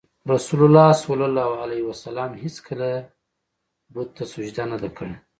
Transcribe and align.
رسول 0.33 0.59
الله 0.67 0.89
ﷺ 1.03 2.31
هېڅکله 2.43 2.85
یې 2.93 2.99
بت 3.93 4.09
ته 4.15 4.23
سجده 4.33 4.63
نه 4.71 4.77
ده 4.81 4.89
کړې. 4.97 5.13